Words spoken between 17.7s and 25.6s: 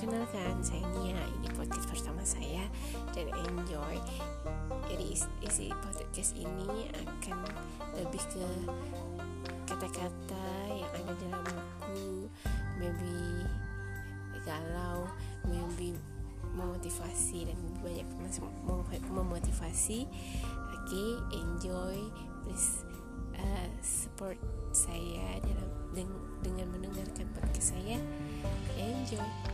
banyak memotivasi. Oke okay, enjoy. Please uh, support saya